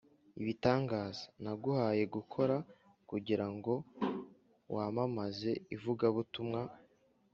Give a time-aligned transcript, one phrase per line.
[0.41, 2.55] ibitangaza naguhaye gukora
[3.09, 3.73] kugira ngo
[4.75, 6.61] wamamaze ivugabutumwa